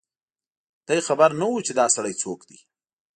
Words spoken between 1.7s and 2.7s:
دا سړی څوک دی